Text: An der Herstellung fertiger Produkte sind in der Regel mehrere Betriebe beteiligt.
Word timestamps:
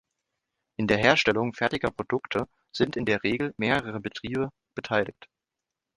An 0.79 0.87
der 0.87 0.97
Herstellung 0.97 1.53
fertiger 1.53 1.91
Produkte 1.91 2.47
sind 2.71 2.95
in 2.95 3.05
der 3.05 3.21
Regel 3.21 3.53
mehrere 3.57 3.99
Betriebe 3.99 4.49
beteiligt. 4.73 5.29